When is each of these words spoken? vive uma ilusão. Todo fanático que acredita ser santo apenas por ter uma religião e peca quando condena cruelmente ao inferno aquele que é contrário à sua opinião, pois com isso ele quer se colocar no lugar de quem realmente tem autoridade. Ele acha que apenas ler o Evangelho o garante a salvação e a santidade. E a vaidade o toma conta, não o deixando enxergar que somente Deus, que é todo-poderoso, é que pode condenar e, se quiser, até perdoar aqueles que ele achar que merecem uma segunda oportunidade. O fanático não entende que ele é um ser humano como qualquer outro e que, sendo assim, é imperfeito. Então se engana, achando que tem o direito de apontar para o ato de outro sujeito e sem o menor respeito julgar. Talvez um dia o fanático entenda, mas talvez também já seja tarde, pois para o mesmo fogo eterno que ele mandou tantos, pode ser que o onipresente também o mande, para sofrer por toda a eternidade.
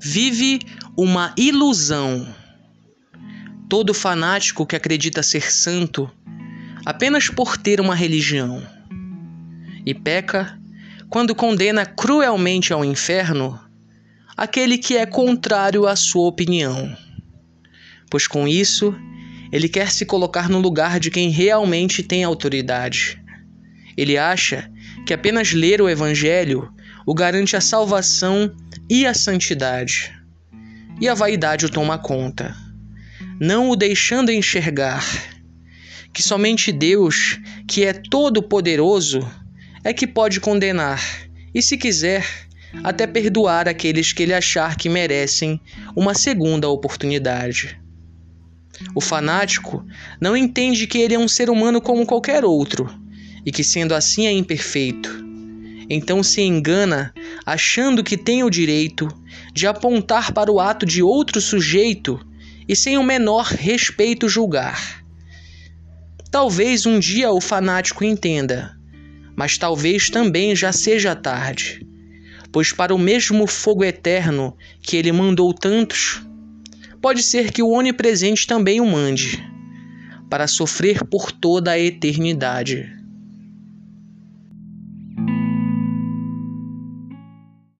vive 0.00 0.60
uma 0.96 1.34
ilusão. 1.36 2.26
Todo 3.68 3.94
fanático 3.94 4.66
que 4.66 4.76
acredita 4.76 5.22
ser 5.22 5.50
santo 5.50 6.10
apenas 6.84 7.28
por 7.28 7.56
ter 7.56 7.80
uma 7.80 7.94
religião 7.94 8.62
e 9.86 9.94
peca 9.94 10.58
quando 11.08 11.34
condena 11.34 11.86
cruelmente 11.86 12.72
ao 12.72 12.84
inferno 12.84 13.58
aquele 14.36 14.76
que 14.76 14.96
é 14.96 15.06
contrário 15.06 15.86
à 15.86 15.94
sua 15.94 16.26
opinião, 16.26 16.94
pois 18.10 18.26
com 18.26 18.48
isso 18.48 18.94
ele 19.52 19.68
quer 19.68 19.90
se 19.90 20.04
colocar 20.04 20.48
no 20.48 20.58
lugar 20.58 20.98
de 20.98 21.10
quem 21.10 21.30
realmente 21.30 22.02
tem 22.02 22.24
autoridade. 22.24 23.22
Ele 23.96 24.18
acha 24.18 24.68
que 25.06 25.14
apenas 25.14 25.52
ler 25.52 25.80
o 25.80 25.88
Evangelho 25.88 26.72
o 27.06 27.14
garante 27.14 27.56
a 27.56 27.60
salvação 27.60 28.54
e 28.88 29.06
a 29.06 29.14
santidade. 29.14 30.12
E 31.00 31.08
a 31.08 31.14
vaidade 31.14 31.66
o 31.66 31.70
toma 31.70 31.98
conta, 31.98 32.54
não 33.40 33.68
o 33.70 33.76
deixando 33.76 34.30
enxergar 34.30 35.04
que 36.14 36.22
somente 36.22 36.70
Deus, 36.70 37.40
que 37.66 37.84
é 37.84 37.92
todo-poderoso, 37.92 39.28
é 39.82 39.92
que 39.92 40.06
pode 40.06 40.40
condenar 40.40 41.02
e, 41.52 41.60
se 41.60 41.76
quiser, 41.76 42.24
até 42.84 43.06
perdoar 43.06 43.68
aqueles 43.68 44.12
que 44.12 44.22
ele 44.22 44.32
achar 44.32 44.76
que 44.76 44.88
merecem 44.88 45.60
uma 45.94 46.14
segunda 46.14 46.68
oportunidade. 46.68 47.78
O 48.94 49.00
fanático 49.00 49.84
não 50.20 50.36
entende 50.36 50.86
que 50.86 50.98
ele 50.98 51.14
é 51.14 51.18
um 51.18 51.28
ser 51.28 51.50
humano 51.50 51.80
como 51.80 52.06
qualquer 52.06 52.44
outro 52.44 52.88
e 53.44 53.50
que, 53.50 53.64
sendo 53.64 53.94
assim, 53.94 54.26
é 54.26 54.32
imperfeito. 54.32 55.23
Então 55.88 56.22
se 56.22 56.40
engana, 56.40 57.12
achando 57.44 58.02
que 58.02 58.16
tem 58.16 58.42
o 58.42 58.50
direito 58.50 59.08
de 59.52 59.66
apontar 59.66 60.32
para 60.32 60.50
o 60.50 60.60
ato 60.60 60.86
de 60.86 61.02
outro 61.02 61.40
sujeito 61.40 62.18
e 62.68 62.74
sem 62.74 62.96
o 62.96 63.02
menor 63.02 63.46
respeito 63.46 64.28
julgar. 64.28 65.04
Talvez 66.30 66.86
um 66.86 66.98
dia 66.98 67.30
o 67.30 67.40
fanático 67.40 68.04
entenda, 68.04 68.76
mas 69.36 69.58
talvez 69.58 70.10
também 70.10 70.56
já 70.56 70.72
seja 70.72 71.14
tarde, 71.14 71.86
pois 72.50 72.72
para 72.72 72.94
o 72.94 72.98
mesmo 72.98 73.46
fogo 73.46 73.84
eterno 73.84 74.56
que 74.80 74.96
ele 74.96 75.12
mandou 75.12 75.52
tantos, 75.52 76.22
pode 77.00 77.22
ser 77.22 77.52
que 77.52 77.62
o 77.62 77.70
onipresente 77.70 78.46
também 78.46 78.80
o 78.80 78.86
mande, 78.86 79.44
para 80.30 80.46
sofrer 80.46 81.04
por 81.04 81.30
toda 81.30 81.72
a 81.72 81.78
eternidade. 81.78 82.90